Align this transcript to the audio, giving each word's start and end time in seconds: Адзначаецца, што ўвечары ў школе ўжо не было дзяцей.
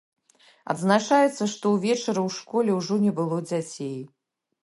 Адзначаецца, 0.73 1.43
што 1.53 1.65
ўвечары 1.75 2.01
ў 2.01 2.29
школе 2.37 2.71
ўжо 2.79 2.95
не 3.05 3.11
было 3.19 3.37
дзяцей. 3.51 3.97